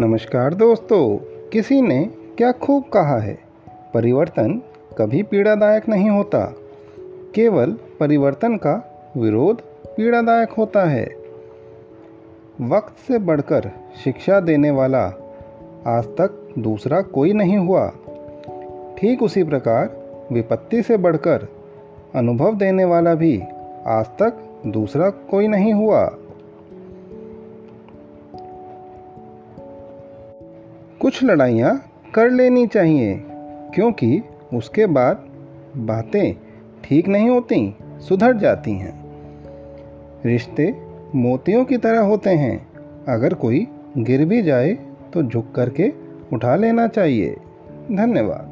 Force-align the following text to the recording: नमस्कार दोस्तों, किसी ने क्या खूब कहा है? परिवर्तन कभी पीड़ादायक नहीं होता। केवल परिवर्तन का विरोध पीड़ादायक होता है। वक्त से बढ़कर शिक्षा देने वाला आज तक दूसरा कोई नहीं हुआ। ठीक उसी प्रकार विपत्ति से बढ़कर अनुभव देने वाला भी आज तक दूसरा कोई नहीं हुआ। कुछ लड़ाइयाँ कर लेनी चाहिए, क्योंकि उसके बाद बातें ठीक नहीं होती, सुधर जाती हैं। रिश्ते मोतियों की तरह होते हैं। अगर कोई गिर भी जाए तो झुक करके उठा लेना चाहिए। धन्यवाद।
नमस्कार 0.00 0.54
दोस्तों, 0.54 1.16
किसी 1.48 1.82
ने 1.82 2.04
क्या 2.38 2.52
खूब 2.52 2.82
कहा 2.82 3.18
है? 3.18 3.38
परिवर्तन 3.94 4.62
कभी 4.98 5.22
पीड़ादायक 5.22 5.88
नहीं 5.88 6.10
होता। 6.10 6.54
केवल 7.34 7.78
परिवर्तन 8.00 8.56
का 8.56 9.06
विरोध 9.16 9.60
पीड़ादायक 9.96 10.50
होता 10.50 10.84
है। 10.84 11.16
वक्त 12.60 12.96
से 13.08 13.18
बढ़कर 13.18 13.70
शिक्षा 14.04 14.40
देने 14.40 14.70
वाला 14.70 15.04
आज 15.86 16.04
तक 16.04 16.54
दूसरा 16.58 17.02
कोई 17.02 17.32
नहीं 17.32 17.58
हुआ। 17.58 17.88
ठीक 18.98 19.22
उसी 19.22 19.44
प्रकार 19.44 19.96
विपत्ति 20.32 20.82
से 20.82 20.96
बढ़कर 20.96 21.48
अनुभव 22.14 22.54
देने 22.54 22.84
वाला 22.84 23.14
भी 23.14 23.42
आज 23.86 24.06
तक 24.06 24.62
दूसरा 24.66 25.10
कोई 25.10 25.48
नहीं 25.48 25.72
हुआ। 25.72 26.16
कुछ 31.00 31.22
लड़ाइयाँ 31.24 31.74
कर 32.14 32.30
लेनी 32.30 32.66
चाहिए, 32.66 33.14
क्योंकि 33.74 34.22
उसके 34.54 34.86
बाद 34.86 35.24
बातें 35.76 36.34
ठीक 36.84 37.08
नहीं 37.08 37.28
होती, 37.30 37.74
सुधर 37.98 38.36
जाती 38.36 38.72
हैं। 38.72 38.92
रिश्ते 40.26 40.74
मोतियों 41.14 41.64
की 41.64 41.76
तरह 41.76 42.00
होते 42.00 42.30
हैं। 42.30 42.56
अगर 43.08 43.34
कोई 43.34 43.66
गिर 43.98 44.24
भी 44.24 44.42
जाए 44.42 44.72
तो 45.12 45.22
झुक 45.22 45.52
करके 45.54 45.92
उठा 46.32 46.56
लेना 46.56 46.86
चाहिए। 46.88 47.36
धन्यवाद। 47.92 48.49